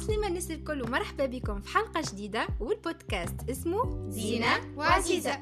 [0.00, 3.50] عسلامة الناس الكل ومرحبا بكم في حلقة جديدة والبودكاست.
[3.50, 5.40] اسمه زينة وعزيزة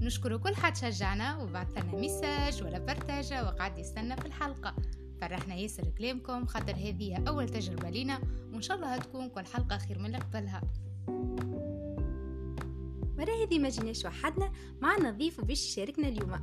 [0.00, 4.76] نشكر كل حد شجعنا وبعث لنا ميساج ولا برتاجة وقعد يستنى في الحلقة.
[5.20, 8.20] فرحنا ياسر كلامكم خاطر هذه أول تجربة لينا
[8.52, 10.60] وإن شاء الله هتكون كل حلقة خير من اللي قبلها.
[13.18, 16.40] مرة هذه ما جيناش وحدنا معنا ضيف باش يشاركنا اليوم.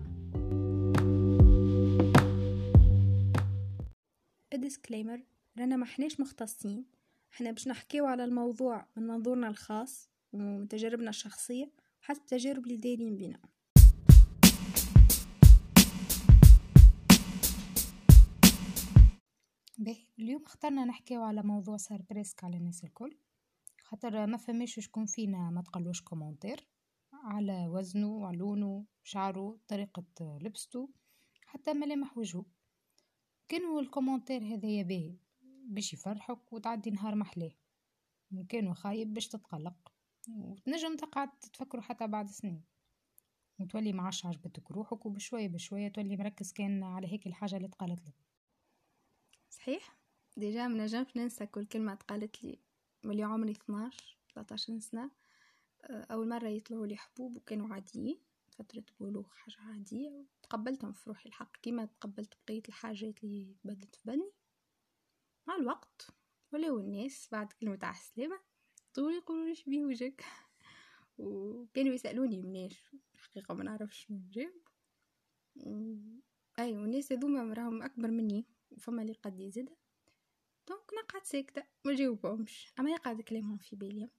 [4.54, 5.20] Disclaimer
[5.60, 7.01] رانا ما احناش مختصين.
[7.34, 11.72] إحنا باش نحكيو على الموضوع من منظورنا الخاص ومن تجاربنا الشخصية
[12.02, 13.40] وحسب تجارب اللي دايرين بينا.
[19.78, 23.18] باهي اليوم اخترنا نحكيو على موضوع صار presque على الناس الكل.
[23.84, 26.68] خاطر ما فماش شكون فينا ما تقلوش commentaire
[27.14, 30.90] على وزنه على لونه شعره طريقة لبسته
[31.46, 32.46] حتى ملامح وجهه.
[33.50, 35.16] كانوا ال commentaire هذايا باهي.
[35.64, 37.52] باش يفرحك وتعدي نهار محلاه.
[38.50, 39.94] كانوا خايب باش تتقلق.
[40.30, 42.64] وتنجم تقعد تفكروا حتى بعد سنين.
[43.60, 48.16] وتولي معاش عجبتك روحك وبشوية بشوية تولي مركز كان على هيك الحاجة اللي تقالت لك.
[49.50, 49.98] صحيح؟
[50.38, 52.60] déjà ما نجمش ننسى كل كلمة تقالت لي.
[53.04, 55.12] ملي عمري 12 13 سنة
[55.84, 61.58] أول مرة يطلعوا لي حبوب وكانوا عاديين فترة بلوغ حاجة عادية وتقبلتهم في روحي الحق.
[61.58, 64.32] كيما تقبلت بقية الحاجات اللي بدت في بالي.
[65.52, 66.08] مع الوقت
[66.52, 68.40] ولاو الناس بعد كلمة على السلامة
[68.94, 70.26] طول يقولوا ليش بيه وجهك.
[71.18, 74.62] وكانوا يسألوني مناش الحقيقة ما نعرفش نجاوب
[76.60, 79.70] أي والناس هذوما راهم أكبر مني وفما اللي قد يزيد.
[80.68, 82.74] دونك نقعد ساكتة ما جاوبهمش.
[82.80, 84.10] أما يقعد كلامهم في بالي.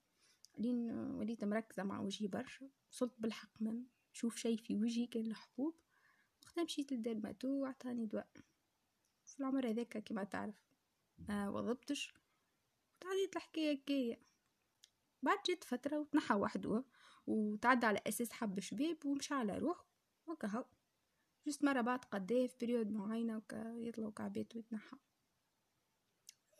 [0.57, 5.75] لين وليت مركزة مع وجهي برشا وصلت بالحق ما نشوف شي في وجهي كان الحبوب.
[6.43, 8.27] وقتها مشيت لل dermato وعطاني دواء.
[9.25, 10.55] في العمر هذاك كما تعرف.
[11.17, 12.13] ما وضبتش
[12.97, 14.19] وتعديت الحكاية كاية
[15.23, 16.83] بعد جيت فترة وتنحى وحده
[17.27, 19.85] وتعدى على أساس حب شباب ومشى على روح
[20.27, 20.65] وكهو
[21.47, 24.97] juste مرة بعد قديه في période معينة وكا يطلعوا كعبات ويتنحى.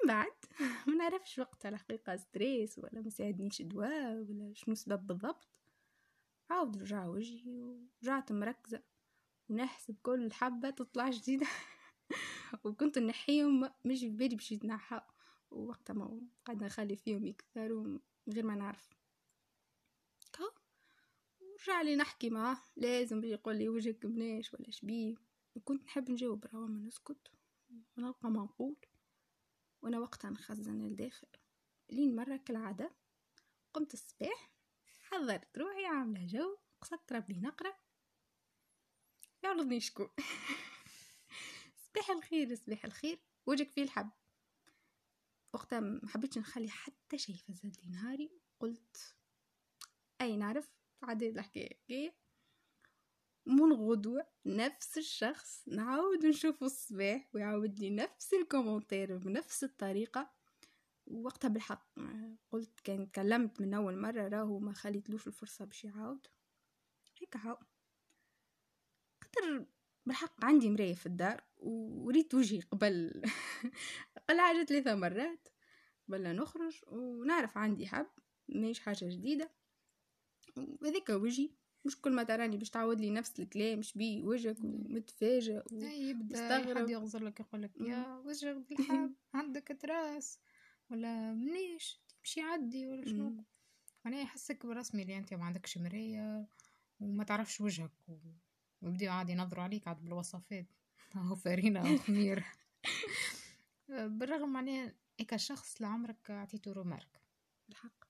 [0.08, 0.32] بعد
[0.88, 5.48] ما نعرفش وقتها الحقيقة ستريس ولا مساعدنيش دواء ولا شنو سبب بالضبط.
[6.50, 8.84] عاود رجع وجهي ورجعت مركزة.
[9.50, 11.48] ونحسب كل حبة تطلع جديدة.
[12.64, 15.02] وكنت نحيهم مش في بالي باش يتنحى.
[15.52, 18.00] ووقتها ما قاعدة نخلي فيهم يكثروا من
[18.30, 18.90] غير ما نعرف.
[21.42, 22.58] ورجع لي نحكي معاه.
[22.76, 25.16] لازم يقول لي وجهك بناش ولا شبيه.
[25.56, 27.28] وكنت نحب نجاوب راهو ما نسكت.
[27.98, 28.76] ونلقى ما نقول
[29.82, 31.28] وأنا وقتها نخزن الداخل
[31.90, 32.92] لين مرة كالعادة
[33.74, 34.52] قمت الصباح
[35.02, 37.74] حضرت روحي عاملة جو قصدت ربي نقرأ.
[39.44, 40.10] يعرضني شكون
[41.94, 43.20] صباح الخير صباح الخير.
[43.46, 44.10] وجهك فيه الحب.
[45.54, 48.32] وقتها ما حبيتش نخلي حتى شي فزاد لي نهاري.
[48.60, 49.16] قلت
[50.22, 50.70] أي نعرف
[51.04, 52.16] عديت الحكاية
[53.46, 60.34] من غدوة نفس الشخص نعاود نشوفه الصباح ويعاود لي نفس الكومنتير بنفس الطريقة.
[61.08, 61.88] ووقتها بالحق
[62.52, 66.28] قلت كان تكلمت من أول مرة راهو ما خليتلوش الفرصة باش يعاود.
[67.22, 67.68] هيك عاود
[69.24, 69.66] خاطر
[70.06, 71.44] بالحق عندي مراية في الدار.
[71.64, 73.22] وريت وجهي قبل
[74.30, 75.48] قل حاجة ثلاثة مرات
[76.08, 78.08] قبل نخرج ونعرف عندي حب
[78.50, 79.52] ماهيش حاجة جديدة.
[80.58, 81.50] وهذاك وجهي
[81.86, 87.24] مش كل ما تراني باش تعاود لي نفس الكلام بيه وجهك ومتفاجئ ومستغرب حد يغزر
[87.24, 90.40] لك يقول لك يا وجهك بالحب عندك تراس
[90.92, 93.44] ولا منيش تمشي عدي ولا شنو.
[94.06, 96.48] أنا يحسك برسمي اللي أنت ما عندكش مراية
[97.00, 97.92] وما تعرفش وجهك
[98.82, 100.66] ويبداو عاد ينظروا عليك عاد بالوصفات.
[101.16, 102.44] هو فارينة أو خمير.
[104.18, 107.22] بالرغم معناها هيك الشخص لعمرك عطيته رومارك.
[107.70, 108.04] الحق.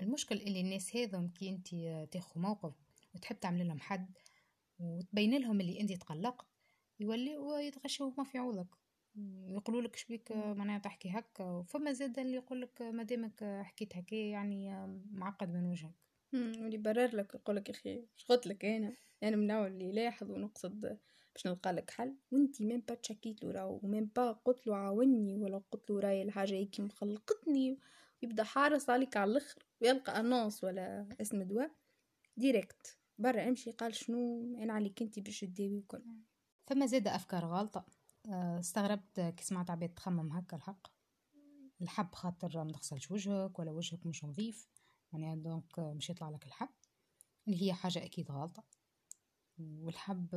[0.00, 1.68] المشكل اللي الناس هذم كي أنت
[2.12, 2.74] تاخذ موقف
[3.14, 4.18] وتحب تعمل لهم حد
[4.78, 6.46] وتبين لهم اللي أنت تقلقت
[7.00, 8.68] يوليوا يتغشوا ما في عوضك.
[9.46, 14.14] يقولوا لك شبيك معناها تحكي هكا فما زاد اللي يقول لك ما دامك حكيت هكا
[14.14, 15.94] يعني معقد من وجهك.
[16.32, 18.92] واللي برر لك يقول لك يا أخي شغلت لك أنا.
[19.22, 20.98] أنا من النوع اللي يلاحظ ونقصد
[21.34, 22.14] باش نلقى لك حل.
[22.32, 26.22] وانتي ميم با تشكيت له راهو ميم با قلت له عاوني ولا قلت له راي
[26.22, 27.78] الحاجة هيك مخلقتني
[28.22, 31.70] ويبدا حارس عليك على الأخر ويلقى أنونس ولا اسم دواء
[32.36, 36.02] ديريكت برا امشي قال شنو أنا عليك انتي باش تداوي وكل
[36.66, 37.84] فما زاد أفكار غلطه
[38.30, 40.86] آه، استغربت كي سمعت عباد تخمم هكا الحق.
[41.82, 44.68] الحب خاطر ما تغسلش وجهك ولا وجهك مش نظيف.
[45.12, 46.68] يعني دونك مش يطلع لك الحب.
[47.48, 48.64] اللي هي حاجة أكيد غلطة
[49.58, 50.28] والحب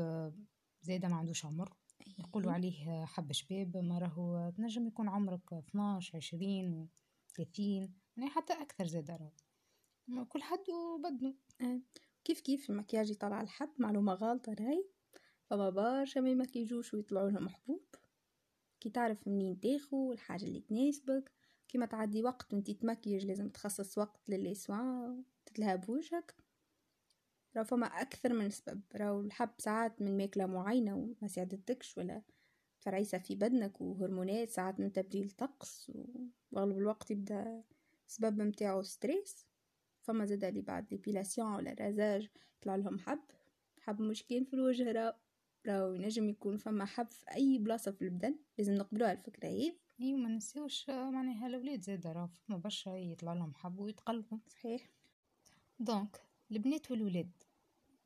[0.81, 1.73] زايدة ما عندوش عمر.
[2.17, 6.89] يقولوا عليه حب شباب ما راهو تنجم يكون عمرك 12 20
[7.35, 11.35] ثلاثين يعني حتى أكثر زاد راهو كل حد وبدنه.
[11.61, 11.81] آه.
[12.23, 14.89] كيف كيف المكياج يطلع الحب معلومة غلطة راي.
[15.45, 17.85] فما برشا ما يمكيجوش ويطلعوا لهم حبوب.
[18.79, 21.31] كي تعرف منين تاخو الحاجة اللي تناسبك.
[21.67, 26.35] كيما تعدي وقت وانتي تمكيج لازم تخصص وقت لل soin تتلهى بوجهك
[27.57, 32.21] راهو فما أكثر من سبب راهو الحب ساعات من ماكلة معينة وما ساعدتكش ولا
[32.79, 35.91] فرعيسة في بدنك وهرمونات ساعات من تبديل طقس
[36.51, 37.63] وأغلب الوقت يبدأ
[38.07, 39.47] سبب متاعو stress
[40.01, 43.19] فما زادا اللي بعد dépilation ولا rasage يطلع لهم حب
[43.79, 45.13] حب مش كان في الوجه راهو
[45.67, 49.77] راهو ينجم يكون فما حب في أي بلاصة في البدن لازم نقبلوها الفكرة هذي.
[50.01, 54.37] إي ما نسيوش معناها الأولاد زاد راه فما برشا يطلع لهم حب ويتقلبوا.
[54.47, 54.89] صحيح.
[55.79, 57.31] donc البنات والولاد.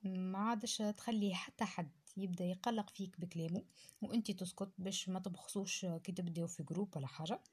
[0.04, 3.64] ما عادش تخلي حتى حد يبدأ يقلق فيك بكلامه
[4.02, 7.44] وأنت تسكت باش ما تبخصوش كي تبداو في groupe ولا حاجة.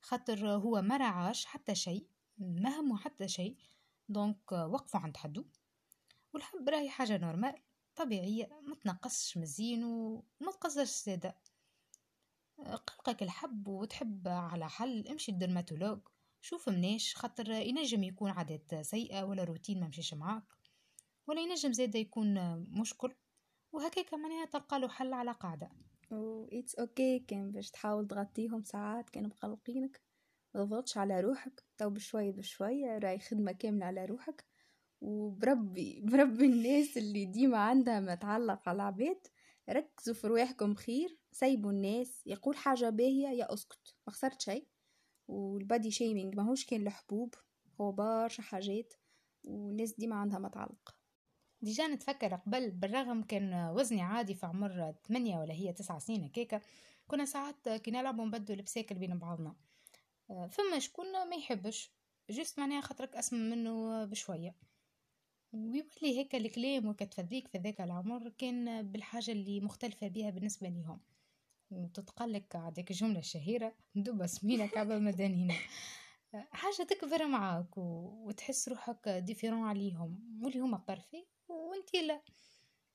[0.00, 2.06] خاطر هو ما رعاش حتى شيء
[2.38, 3.56] ما همه حتى شيء
[4.08, 5.44] donc وقفوا عند حدو
[6.34, 7.54] والحب راهي حاجة normale
[7.96, 11.36] طبيعية ما تنقصش من زين وما تقصرش إذا
[12.58, 15.98] قلقك الحب وتحب على حل امشي لل dermatologue
[16.40, 20.44] شوف مناش خاطر ينجم يكون عادات سيئة ولا روتين ما مشيش معاك.
[21.26, 23.14] ولا ينجم زادا يكون مشكل
[23.72, 25.70] وهكاك معناها تلقى له حل على قاعدة.
[26.10, 30.00] و it's okay كان باش تحاول تغطيهم ساعات كانوا مقلقينك.
[30.54, 34.44] متضغطش على روحك تو بشوية بشوية راي خدمة كاملة على روحك.
[35.00, 39.26] وبربي بربي الناس اللي ديما عندها ما تعلق على العباد
[39.70, 44.68] ركزوا في رواحكم خير سيبوا الناس يقول حاجة باهية يا اسكت ما خسرت شيء.
[45.28, 47.34] وال body shaming ماهوش كان الحبوب
[47.80, 48.94] هو برشا حاجات
[49.44, 51.03] والناس ديما عندها ما تعلق.
[51.64, 56.60] déjà نتفكر قبل بالرغم كان وزني عادي في عمر 8 ولا هي 9 سنين هكاكا
[57.06, 59.56] كنا ساعات كي نلعبوا نبدلو البساكل بين بعضنا.
[60.28, 61.90] فما شكون ما يحبش
[62.30, 64.54] جست معناها خاطرك اسم منه بشوية.
[65.52, 71.00] ويولي هيك الكلام وكتفذيك في ذاك العمر كان بالحاجة اللي مختلفة بها بالنسبة لهم
[71.70, 75.54] وتتقلك هذيك الجملة الشهيرة ندب سمينك عبا مدانينا
[76.32, 81.24] حاجة تكبر معاك وتحس روحك ديفيرون عليهم واللي هما بارفي
[81.74, 82.22] وانت لا.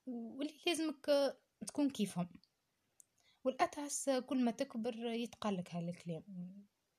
[0.07, 1.35] واللي لازمك
[1.67, 2.29] تكون كيفهم.
[3.43, 6.23] والأتعس كل ما تكبر يتقلك هالكلام.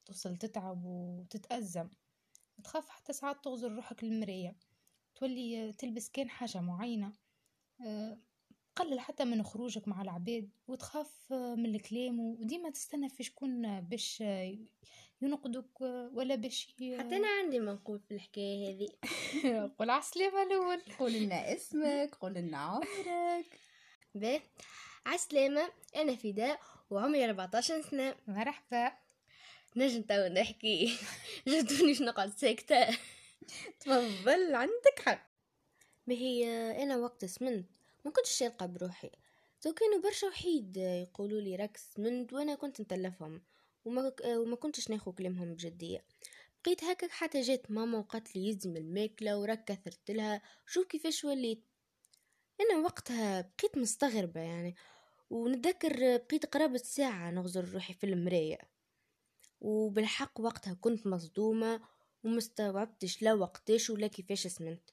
[0.07, 1.91] توصل تتعب وتتأزم.
[2.65, 4.57] تخاف حتى ساعات تغزر روحك المراية
[5.15, 7.13] تولي تلبس كان حاجة معينة.
[7.87, 8.19] آه،
[8.77, 10.51] قلل حتى من خروجك مع العباد.
[10.69, 12.21] وتخاف من الكلام.
[12.21, 14.23] وديما تستنى في شكون باش
[15.23, 15.81] ينقدك
[16.15, 16.67] ولا باش
[16.99, 18.89] حتى أنا عندي منقول في الحكاية هذه.
[19.79, 20.83] قول عسلامة الأول.
[20.99, 23.59] قول لنا اسمك قول لنا عمرك.
[24.15, 24.41] باهي.
[25.07, 28.15] عسلامة أنا فداء وعمري 14 سنة.
[28.27, 28.93] مرحبا.
[29.77, 30.99] نجم تو نحكي.
[31.49, 32.99] جدوني نقعد ساكتة.
[33.81, 35.31] تفضل عندك حق.
[36.09, 36.45] هي
[36.83, 37.67] أنا وقت سمنت.
[38.05, 39.11] ما كنتش شالقة بروحي
[39.61, 43.43] تو كانوا برشا وحيد يقولوا لي راك سمنت وأنا كنت نتلفهم.
[43.85, 46.05] وما, وما كنتش ناخو كلامهم بجدية.
[46.65, 50.43] بقيت هكا حتى جات ماما وقالت لي يلزم الماكلة وراك كثرت لها.
[50.67, 51.65] شوف كيفاش وليت.
[52.61, 54.75] أنا وقتها بقيت مستغربة يعني.
[55.31, 58.59] ونتذكر بقيت قرابة ساعة نغزر روحي في المراية.
[59.61, 61.81] وبالحق وقتها كنت مصدومة
[62.25, 64.91] ومستوعبتش لا وقتاش ولا كيفاش سمنت.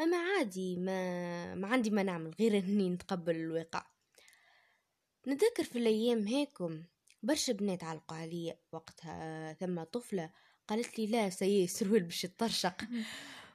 [0.00, 3.86] أما عادي ما ما عندي ما نعمل غير إني نتقبل الواقع.
[5.28, 6.82] نتذكر في الأيام هيكم
[7.24, 10.30] برشا بنات علقوا عليا وقتها ثم طفلة
[10.68, 12.76] قالت لي لا سي سروال باش يطرشق.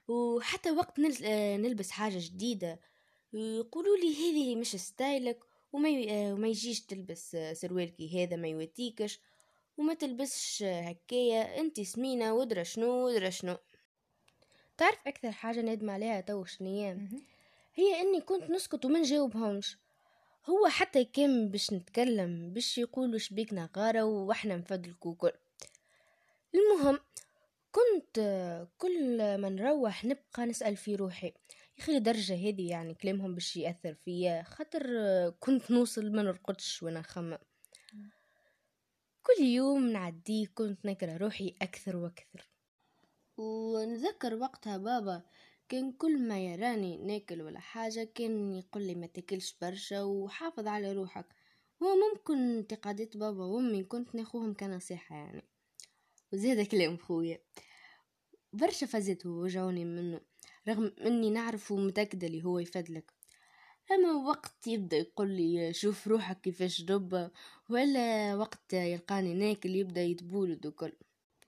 [0.07, 2.79] وحتى وقت نلبس حاجة جديدة
[3.33, 5.39] يقولوا لي هذه مش style ك
[5.73, 5.89] وما
[6.33, 9.19] وما يجيش تلبس سروال كي هذا ما يواتيكش
[9.77, 13.57] وما تلبسش هكايا انت سمينة ودرا شنو ودرا شنو.
[14.77, 16.97] تعرف أكثر حاجة ندم عليها تو شنية
[17.75, 19.77] هي إني كنت نسكت وما نجاوبهمش.
[20.45, 25.31] هو حتى كان باش نتكلم باش يقولوا شبيك نغارة وإحنا نفدلكوا كل
[26.55, 26.99] المهم
[27.71, 28.19] كنت
[28.77, 31.33] كل ما نروح نبقى نسأل في روحي.
[31.77, 34.83] يخي الدرجة هذه يعني كلامهم باش يأثر فيا خاطر
[35.39, 37.37] كنت نوصل ما نرقدش وأنا خمم
[39.23, 42.49] كل يوم نعديه كنت نكره روحي أكثر وأكثر.
[43.37, 45.21] ونذكر وقتها بابا
[45.69, 50.91] كان كل ما يراني ناكل ولا حاجة كان يقول لي ما تاكلش برشا وحافظ على
[50.93, 51.25] روحك.
[51.83, 55.43] هو ممكن انتقادات بابا وأمي كنت ناخوهم كنصيحة يعني.
[56.33, 57.39] وزيادة كلام خويا.
[58.53, 60.21] برشا فازت وجعوني منه
[60.67, 63.13] رغم إني نعرف ومتأكدة اللي هو يفدلك
[63.91, 67.31] أما وقت يبدأ يقول لي شوف روحك كيفاش دب
[67.69, 70.93] ولا وقت يلقاني ناكل يبدأ يتبولد وكل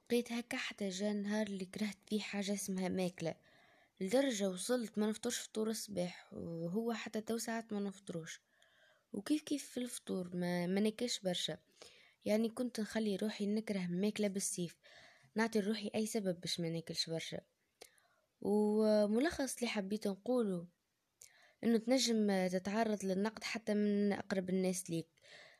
[0.09, 3.35] بقيت هكا حتى جا نهار اللي كرهت فيه حاجة اسمها ماكلة.
[4.01, 8.41] لدرجة وصلت ما نفطرش فطور الصباح وهو حتى تو ساعات ما نفطروش.
[9.13, 11.57] وكيف كيف في الفطور؟ ما, ما ناكلش برشا.
[12.25, 14.77] يعني كنت نخلي روحي نكره ماكلة بالسيف.
[15.35, 17.39] نعطي روحي أي سبب باش ما ناكلش برشا.
[18.41, 20.67] وملخص اللي حبيت نقوله
[21.63, 25.09] إنه تنجم تتعرض للنقد حتى من أقرب الناس ليك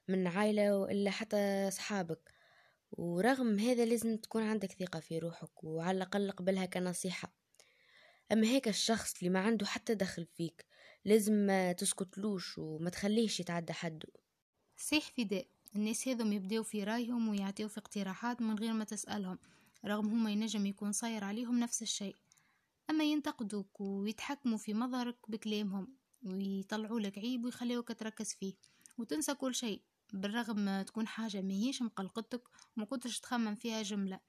[0.08, 2.32] من عائلة وإلا حتى صحابك
[2.92, 7.41] ورغم هذا لازم تكون عندك ثقة في روحك وعلى الأقل قبلها كنصيحة.
[8.32, 10.66] أما هيك الشخص اللي ما عنده حتى دخل فيك
[11.06, 14.08] لازم ما تسكتلوش وما تخليش يتعدى حده.
[14.78, 19.40] صيح فداء الناس هذم يبداو في رأيهم ويعطيو في اقتراحات من غير ما تسألهم
[19.86, 22.16] رغم هما ينجم يكون صاير عليهم نفس الشيء.
[22.90, 28.54] أما ينتقدوك ويتحكموا في مظهرك بكلامهم ويطلعوا لك عيب ويخليوك تركز فيه.
[28.98, 29.82] وتنسى كل شيء
[30.14, 32.44] بالرغم تكون حاجة مهيش مقلقتك
[32.78, 34.20] وما كنتش تخمم فيها جملة.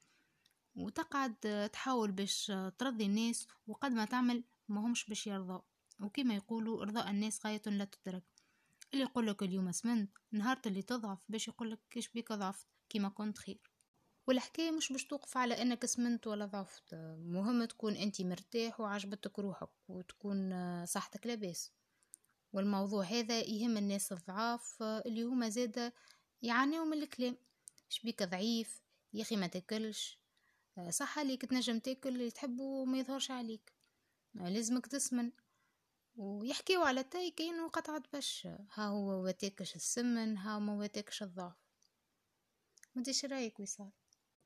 [0.75, 5.59] وتقعد تحاول باش ترضي الناس وقد ما تعمل ما همش باش يرضوا.
[6.01, 8.23] وكما يقولوا ارضاء الناس غاية لا تدرك.
[8.93, 13.71] اللي يقولك اليوم أسمنت نهار اللي تضعف باش يقولك كيش بيك ضعفت كيما كنت خير.
[14.27, 16.95] والحكاية مش باش توقف على إنك أسمنت ولا ضعفت.
[17.17, 21.71] مهم تكون أنت مرتاح وعجبتك روحك وتكون صحتك لاباس.
[22.53, 25.93] والموضوع هذا يهم الناس الضعاف اللي هما زادة
[26.41, 27.37] يعانيوا من الكلام.
[27.89, 28.81] شبيك ضعيف
[29.13, 30.22] يا أخي ما تاكلش
[30.89, 33.73] صح عليك تنجم تاكل اللي تحبه وما يظهرش عليك.
[34.33, 35.31] لازمك تسمن.
[36.15, 41.55] ويحكيو على التاي كاين قطعة بش ها هو وتاكش السمن ها هو وتاكش الضعف.
[42.95, 43.91] وديش رأيك وصال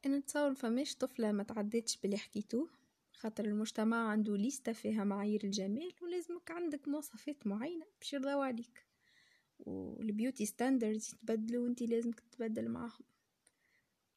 [0.05, 2.69] أنا نتصور فماش طفلة ما تعديتش باللي حكيتوه
[3.13, 8.85] خاطر المجتمع عنده ليستة فيها معايير الجمال ولازمك عندك مواصفات معينة باش يرضاو عليك.
[9.59, 13.05] وال beauty standards يتبدلوا وانتي لازمك تتبدل معاهم.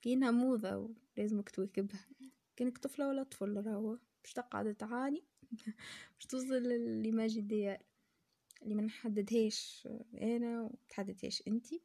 [0.02, 2.06] كاينها موضة ولازمك تواكبها
[2.56, 5.24] كانك طفلة ولا طفل راهو باش تقعد تعاني.
[6.16, 7.78] باش توصل لل image idéale
[8.62, 9.88] اللي ما نحددهاش
[10.22, 11.82] أنا وتحددهاش أنتي.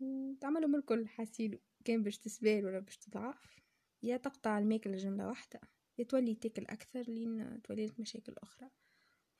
[0.00, 3.60] وتعملوا من الكل حاسيلو كان باش تسمان ولا باش تضعف.
[4.02, 5.60] يا تقطع الماكلة جملة واحدة
[5.98, 8.70] يا تولي تاكل أكثر لين تولي لك مشاكل أخرى.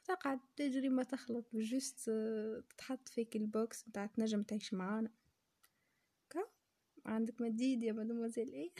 [0.04, 2.10] تقعد تجري ما تخلط ب juste
[2.70, 5.10] تتحط فيك ال box متاع تنجم تعيش معانا.
[7.06, 8.70] عندك ما تزيد يا مادموزيل إيه؟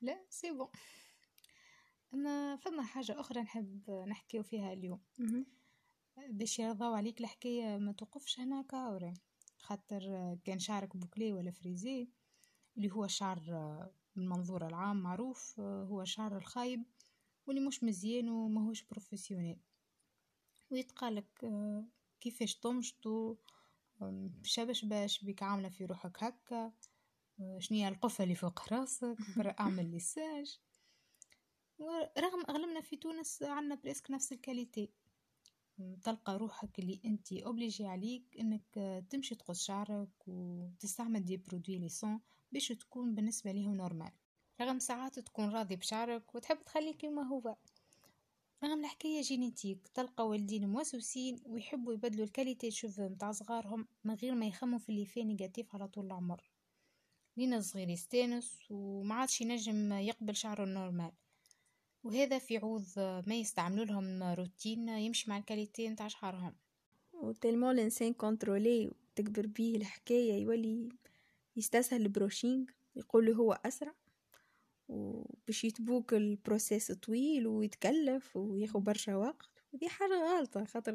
[0.00, 0.68] لا c'est bon.
[2.14, 5.00] اما فما حاجة أخرى نحب نحكيو فيها اليوم.
[6.28, 9.14] باش يرضاو عليك الحكاية ما توقفش هنا كاوري
[9.58, 12.08] خاطر كان شعرك bouclé ولا frisé
[12.76, 13.40] اللي هو الشعر
[14.16, 16.84] من منظور العام معروف هو الشعر الخايب
[17.46, 19.60] واللي مش مزيان وماهوش professionnel.
[20.70, 21.44] ويتقالك
[22.20, 23.36] كيفاش طمشتو؟
[24.42, 26.72] شبش باش بيك عاملة في روحك هكا.
[27.58, 29.16] شنية القفة اللي فوق راسك
[29.60, 30.58] أعمل lissage.
[32.18, 34.90] رغم أغلبنا في تونس عنا presque نفس ال qualité.
[36.02, 42.20] تلقى روحك اللي أنت obligé عليك إنك تمشي تقص شعرك وتستعمل des produits lissants
[42.52, 44.10] باش تكون بالنسبة ليهم normal
[44.60, 47.56] رغم ساعات تكون راضي بشعرك وتحب تخليه كما هو.
[48.64, 54.34] رغم الحكاية génétique تلقى والدين موسوسين ويحبوا يبدلوا ال qualité cheveux متاع صغارهم من غير
[54.34, 56.51] ما يخموا في اللي فيه négatif على طول العمر.
[57.36, 61.12] لين الصغير يستانس وما عادش ينجم يقبل شعره ال normal.
[62.04, 66.54] وهذا في عوض ما يستعملوا لهم روتين يمشي مع ال qualité نتاع شعرهم.
[67.12, 70.88] و tellement الإنسان contrôlé وتكبر بيه الحكاية يولي
[71.56, 73.94] يستسهل ال brushing يقول هو أسرع
[74.88, 79.48] وباش يتبوك ال process طويل ويتكلف وياخد برشا وقت.
[79.72, 80.90] ودي حاجة غلطة خاطر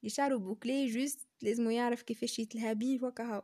[0.00, 3.42] اللي شعره bouclé juste لازم يعرف كيفاش يتلهى بيه وكهو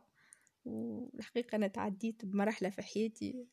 [0.67, 3.45] والحقيقة أنا تعديت بمرحلة في حياتي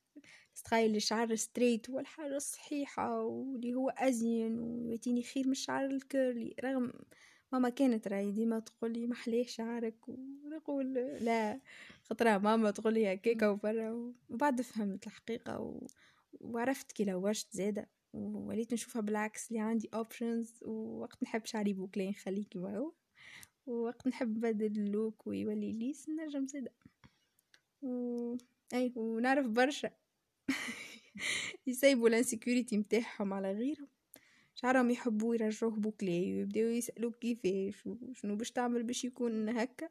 [0.65, 6.55] تخيل الشعر straight هو الحاجة الصحيحة واللي هو أزين ويعطيني خير من الشعر ال curly
[6.65, 6.93] رغم
[7.53, 11.61] ماما كانت راهي ديما تقولي محليه شعرك ونقول لا
[12.03, 15.87] خطرة ماما تقولي هكاكا وبرا وبعد فهمت الحقيقة و...
[16.41, 22.45] وعرفت كي لوجت زادة ووليت نشوفها بالعكس اللي عندي options ووقت نحب شعري bouclé نخليه
[22.45, 22.93] كيما هو
[23.67, 26.73] ووقت نحب نبدل ال look ويولي lisse نجم زادة.
[27.85, 28.37] و...
[28.75, 29.91] أي ونعرف برشا.
[31.67, 33.89] يسيبوا ال insecurity متاعهم على غيرهم.
[34.55, 39.89] شعرهم يحبوا يرجعوه bouclé ويبداو يسألوك كيفاش وشنو باش تعمل باش يكون هكا.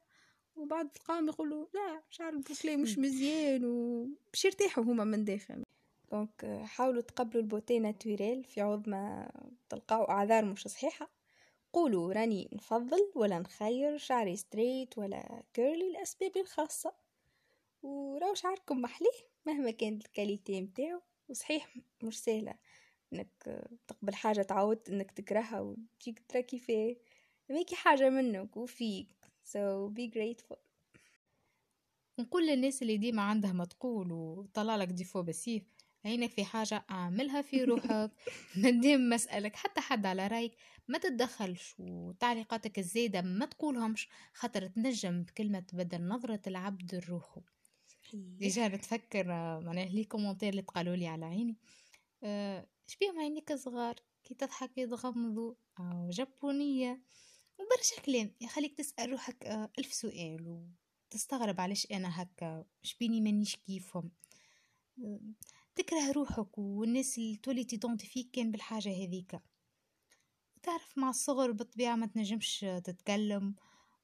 [0.56, 5.64] وبعد تلقاهم يقولوا لا شعر ال bouclé مش مزيان وباش يرتاحوا هما من داخل.
[6.12, 9.32] donc حاولوا تقبلوا ال beauté naturelle في عوض ما
[9.70, 11.10] تلقاو أعذار مش صحيحة.
[11.74, 17.03] قولوا راني نفضل ولا نخير شعري straight ولا curly لأسبابي الخاصة.
[17.84, 19.10] وراو شعركم محليه
[19.46, 22.54] مهما كانت ال qualité متاعو وصحيح مش سهلة
[23.14, 26.96] إنك تقبل حاجة تعودت إنك تكرهها وتجيك ترى كيفاه
[27.50, 29.08] ماكي حاجة منك وفيك
[29.46, 30.58] so be grateful.
[32.20, 35.64] نقول للناس اللي ديما عندها ما تقول وطلع لك défaut بسيف
[36.06, 38.12] عينك في حاجة اعملها في روحك
[38.58, 40.54] نديم مسألك حتى حد على رأيك
[40.88, 47.42] ما تتدخلش وتعليقاتك الزايدة ما تقولهمش خاطر تنجم بكلمة تبدل نظرة العبد لروحه.
[48.14, 49.28] déjà نتفكر
[49.60, 51.58] معناه les commentaires اللي تقالوا لي على عيني.
[52.24, 57.04] أه شبيهم عينيك صغار كي تضحك يتغمضوا أو جبونية
[57.60, 60.66] وبرشا كلام يخليك تسأل روحك آه، ألف سؤال
[61.12, 64.12] وتستغرب علاش أنا هكا شبيني مانيش كيفهم.
[65.04, 65.20] آه،
[65.76, 69.40] تكره روحك والناس اللي تولي ت identifie يك كان بالحاجة هذيك
[70.64, 73.56] تعرف مع الصغر بالطبيعة ما تنجمش تتكلم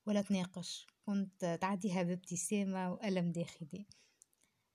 [0.06, 0.88] ولا تناقش.
[1.10, 3.86] كنت تعديها بابتسامة وألم داخلي.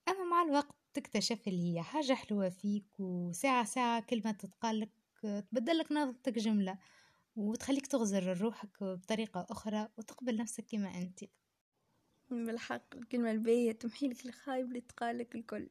[0.08, 4.90] أما مع الوقت تكتشف اللي هي حاجة حلوة فيك وساعة ساعة كلمة تتقالك
[5.22, 6.78] تبدلك نظرتك جملة
[7.36, 11.24] وتخليك تغزر روحك بطريقة أخرى وتقبل نفسك كما أنت.
[12.30, 15.70] بالحق الكلمة الباهية تمحيلك الخايب اللي تقالك الكل.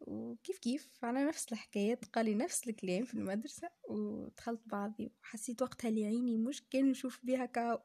[0.00, 5.12] وكيف كيف؟ على نفس الحكاية تقالي نفس الكلام في المدرسة ودخلت بعضي.
[5.22, 7.78] وحسيت وقتها اللي عيني مش كان نشوف بيها كاو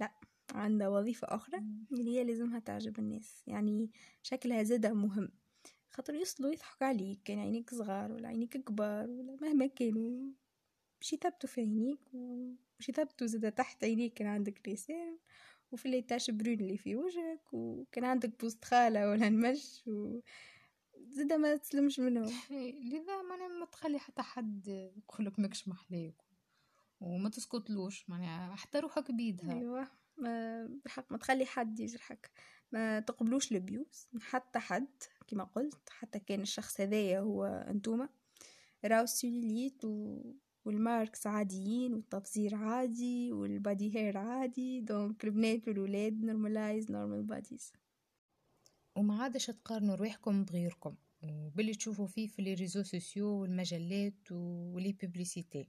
[0.00, 0.33] لا.
[0.50, 1.58] عندها وظيفة أخرى
[1.92, 3.42] اللي هي لازمها تعجب الناس.
[3.46, 3.90] يعني
[4.22, 5.28] شكلها زادة مهم.
[5.90, 10.32] خاطر يوصلوا يضحكوا عليك كان عينيك صغار ولا عينيك كبار ولا مهما كانوا.
[11.00, 15.18] باش يثبتوا في عينيك وباش يثبتوا زادا تحت عينيك كان عندك لسان
[15.72, 20.20] وفي اللي تاش برون اللي في وجهك وكان عندك بوست خالة ولا نمش و...
[21.08, 22.32] زادا ما تسلمش منهم.
[22.90, 26.14] لذا معناها ما تخلي حتى حد يقولك ماكش محليك
[27.00, 28.10] وما تسكتلوش.
[28.10, 29.52] معناها حتى روحك بيدها.
[29.54, 29.88] أيوه.
[30.18, 32.30] ما بحق ما تخلي حد يجرحك.
[32.72, 34.88] ما تقبلوش ال abuse حتى حد
[35.26, 38.08] كما قلت حتى كان الشخص هذايا هو انتوما.
[38.84, 40.20] راو السيلوليت و...
[40.64, 44.80] وال marks عاديين والتفزير عادي وال body hair عادي.
[44.80, 47.72] donc البنات والولاد normalize normal bodies
[48.96, 54.92] وما عادش تقارنوا رواحكم بغيركم وباللي تشوفوا فيه في les réseaux sociaux والمجلات و les
[54.92, 55.68] publicités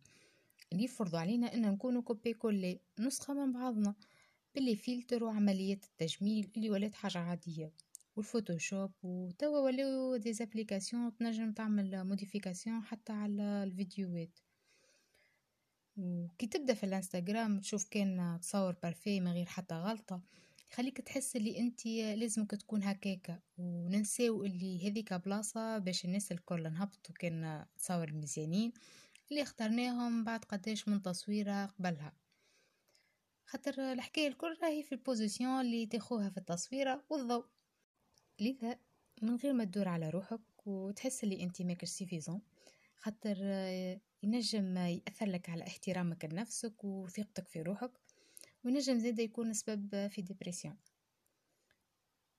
[0.71, 3.95] اللي يفرضوا علينا إن نكونوا copier-coller نسخة من بعضنا.
[4.55, 7.71] بال les filtres وعمليات التجميل اللي ولات حاجة عادية
[8.15, 14.39] وال Photoshop وتوا ولاو des applications تنجم تعمل modification حتى على الفيديوهات.
[15.97, 20.21] وكي تبدأ في الانستغرام تشوف كان تصور parfaites من غير حتى غلطة
[20.73, 23.39] خليك تحس اللي أنت لازمك تكون هكاكا.
[23.57, 28.73] وننساو اللي هذيك بلاصة باش الناس الكل نهبطوا كان تصور مزيانين
[29.31, 32.24] اللي اخترناهم بعد قداش من تصويرة قبلها.
[33.45, 37.45] خاطر الحكاية الكل راهي في ال position اللي تاخوها في التصويرة والضوء.
[38.39, 38.79] لذا
[39.21, 42.41] من غير ما تدور على روحك وتحس اللي أنت ماكش suffisant
[42.97, 43.37] خاطر
[44.23, 47.91] ينجم يأثر لك على احترامك لنفسك وثقتك في روحك
[48.63, 50.77] ونجم زيدا يكون سبب في dépression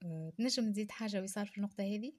[0.02, 2.12] أه، نجم نزيد حاجة ويصار في النقطة هذه؟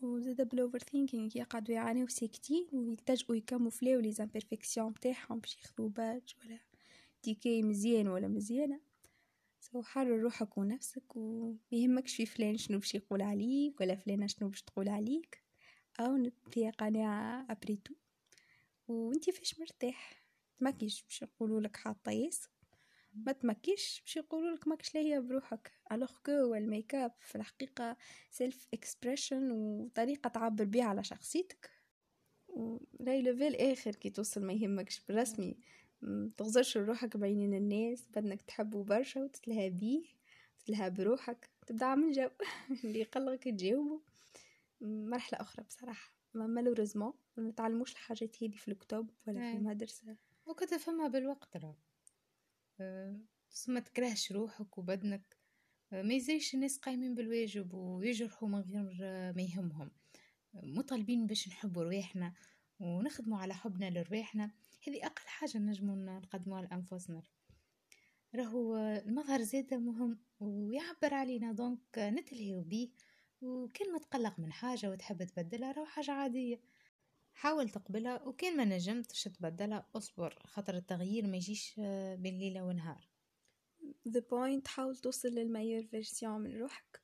[0.00, 6.58] وزيدا بال overthinking يقعدوا يعانيو ساكتين ويلتجئوا يكاموفلاو les imperfections بتاعهم باش ياخذوا باج ولا
[7.24, 8.80] ديكي مزيان ولا مزيانة.
[9.60, 14.62] so حرر روحك ونفسك وميهمكش في فلان شنو باش يقول عليك ولا فلانة شنو باش
[14.62, 15.42] تقول عليك.
[16.00, 17.94] أو في قناعة après tout
[18.88, 20.24] وانتي فاش مرتاح.
[20.58, 22.48] تماكيش باش يقولوا لك حاطة ياس
[23.14, 25.72] ما تمكيش باش يقولوا لك ماكش لاهيه بروحك.
[25.92, 27.96] alors que الميك اب في الحقيقة
[28.30, 31.70] self expression وطريقة تعبر بها على شخصيتك.
[33.00, 35.56] راي level اخر كي توصل ما يهمكش بالرسمي.
[36.36, 40.04] تغزرش روحك بعينين الناس بدنك تحبه برشا وتتلهى بيه
[40.58, 42.28] تتلهى بروحك تبدأ من جو
[42.84, 44.00] اللي يقلقك تجاوبه
[44.80, 50.16] مرحلة أخرى بصراحة malheureusement ما نتعلموش الحاجات هذي في الكتب ولا في المدرسة.
[50.46, 50.74] وكنت
[51.06, 51.76] بالوقت راه.
[53.50, 55.36] بس ما تكرهش روحك وبدنك.
[55.92, 59.90] ما يزيش الناس قايمين بالواجب ويجرحوا من غير ما يهمهم.
[60.54, 62.34] مطالبين باش نحبوا رواحنا.
[62.80, 64.50] ونخدموا على حبنا لرواحنا
[64.86, 67.22] هذه أقل حاجة نجموا نقدموها لأنفسنا.
[68.34, 71.52] راهو المظهر زيادة مهم ويعبر علينا.
[71.52, 72.88] donc نتلهيو بيه
[73.42, 76.60] وكل ما تقلق من حاجة وتحب تبدلها راهو حاجة عادية.
[77.32, 81.74] حاول تقبلها وكان ما نجمتش تبدلها أصبر خاطر التغيير ما يجيش
[82.18, 83.08] بين ليلة ونهار.
[84.08, 87.02] The point حاول توصل لل meilleure version من روحك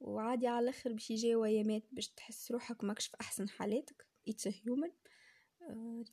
[0.00, 4.06] وعادي على الآخر باش يجي ايامات باش تحس روحك ماكش في أحسن حالاتك.
[4.30, 4.90] It's a human.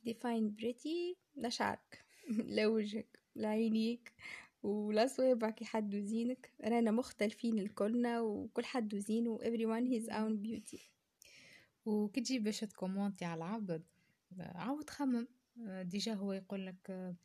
[0.06, 2.04] Define pretty لا شعرك.
[2.56, 4.12] لا وجهك لا عينيك
[4.62, 6.52] ولا صوابعك يحدوا زينك.
[6.64, 10.80] رانا مختلفين الكلنا وكل حد زين و everyone his own beauty.
[11.84, 13.82] وكي تجي باش تكومونتي على العبد
[14.38, 15.28] عاود خمم
[15.82, 17.16] déjà هو يقول لك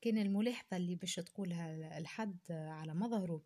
[0.00, 3.42] كان الملاحظة اللي باش تقولها الحد على مظهره.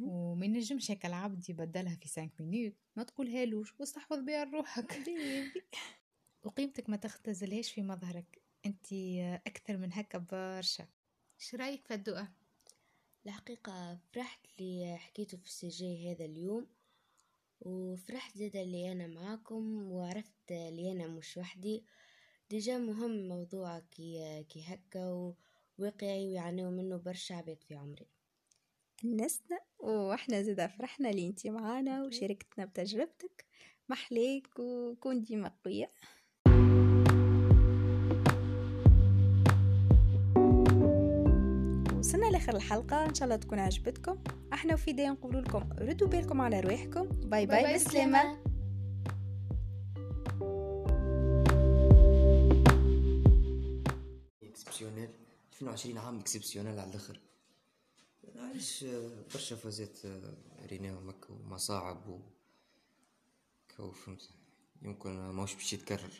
[0.00, 4.92] وما ينجمش هيك العبد يبدلها في 5 minutes ما تقولها لوش واستحفظ بها روحك
[6.42, 8.42] وقيمتك ما تختزلهاش في مظهرك.
[8.66, 8.92] أنت
[9.46, 10.86] أكثر من هكا برشا.
[11.40, 12.28] إيش رأيك في الدعاء
[13.26, 16.66] الحقيقة فرحت اللي حكيته في ال sujet هذا اليوم
[17.60, 21.84] وفرحت زيادة اللي أنا معاكم وعرفت اللي أنا مش وحدي.
[22.50, 25.34] déjà مهم موضوع كي, كي هكا
[25.78, 28.06] وواقعي ويعانيو منه برشا عباد في عمري.
[29.04, 33.44] نسنا وإحنا زيدا فرحنا اللي انتي معانا وشاركتنا بتجربتك.
[33.88, 35.88] محليك وكون ديما قوية.
[42.42, 43.06] وصلنا لاخر الحلقة.
[43.06, 44.18] إن شاء الله تكون عجبتكم.
[44.52, 47.08] أحنا وفي دايما نقول لكم ردوا بالكم على رواحكم.
[47.08, 48.38] bye bye, bye بسلامة.
[54.42, 55.08] اكسبسيونيل
[55.54, 57.20] 22 عام اكسبسيونيل على الآخر.
[58.36, 58.84] علاش
[59.34, 59.98] برشا فازات
[60.66, 62.18] ريناهم هكا ومصاعب و
[63.76, 64.30] كو فهمت.
[64.82, 66.12] يمكن ماهوش باش يتكرر.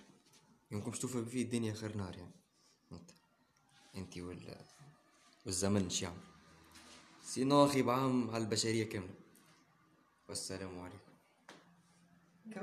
[0.71, 2.35] يمكن باش توفى فيه الدنيا خير نار يعني.
[2.93, 3.11] انت
[3.97, 4.57] انت وال
[5.47, 6.17] والزمن شيعم
[7.23, 9.15] سينو أخي بعام على البشرية كاملة؟
[10.29, 11.12] والسلام عليكم.